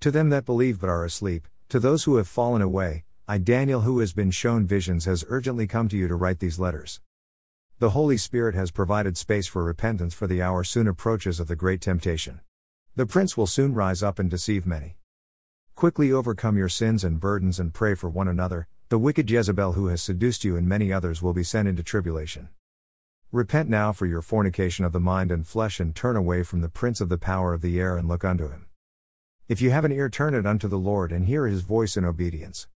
To 0.00 0.12
them 0.12 0.28
that 0.28 0.44
believe 0.44 0.78
but 0.80 0.88
are 0.88 1.04
asleep, 1.04 1.48
to 1.70 1.80
those 1.80 2.04
who 2.04 2.16
have 2.16 2.28
fallen 2.28 2.62
away, 2.62 3.02
I, 3.26 3.38
Daniel, 3.38 3.80
who 3.80 3.98
has 3.98 4.12
been 4.12 4.30
shown 4.30 4.64
visions, 4.64 5.06
has 5.06 5.24
urgently 5.28 5.66
come 5.66 5.88
to 5.88 5.96
you 5.96 6.06
to 6.06 6.14
write 6.14 6.38
these 6.38 6.60
letters. 6.60 7.00
The 7.80 7.90
Holy 7.90 8.16
Spirit 8.16 8.54
has 8.54 8.70
provided 8.70 9.16
space 9.16 9.48
for 9.48 9.64
repentance, 9.64 10.14
for 10.14 10.28
the 10.28 10.40
hour 10.40 10.62
soon 10.62 10.86
approaches 10.86 11.40
of 11.40 11.48
the 11.48 11.56
great 11.56 11.80
temptation. 11.80 12.40
The 12.94 13.06
prince 13.06 13.36
will 13.36 13.48
soon 13.48 13.74
rise 13.74 14.00
up 14.00 14.20
and 14.20 14.30
deceive 14.30 14.66
many. 14.66 14.98
Quickly 15.74 16.12
overcome 16.12 16.56
your 16.56 16.68
sins 16.68 17.02
and 17.02 17.18
burdens 17.18 17.58
and 17.58 17.74
pray 17.74 17.96
for 17.96 18.08
one 18.08 18.28
another. 18.28 18.68
The 18.90 19.00
wicked 19.00 19.28
Jezebel, 19.28 19.72
who 19.72 19.88
has 19.88 20.00
seduced 20.00 20.44
you 20.44 20.56
and 20.56 20.68
many 20.68 20.92
others, 20.92 21.22
will 21.22 21.34
be 21.34 21.42
sent 21.42 21.66
into 21.66 21.82
tribulation. 21.82 22.50
Repent 23.32 23.68
now 23.68 23.92
for 23.92 24.06
your 24.06 24.22
fornication 24.22 24.84
of 24.84 24.92
the 24.92 25.00
mind 25.00 25.32
and 25.32 25.44
flesh, 25.44 25.80
and 25.80 25.92
turn 25.92 26.14
away 26.14 26.44
from 26.44 26.60
the 26.60 26.68
prince 26.68 27.00
of 27.00 27.08
the 27.08 27.18
power 27.18 27.52
of 27.52 27.62
the 27.62 27.80
air 27.80 27.96
and 27.96 28.06
look 28.06 28.24
unto 28.24 28.48
him. 28.48 28.67
If 29.48 29.62
you 29.62 29.70
have 29.70 29.86
an 29.86 29.92
ear, 29.92 30.10
turn 30.10 30.34
it 30.34 30.44
unto 30.44 30.68
the 30.68 30.76
Lord 30.76 31.10
and 31.10 31.24
hear 31.24 31.46
his 31.46 31.62
voice 31.62 31.96
in 31.96 32.04
obedience. 32.04 32.66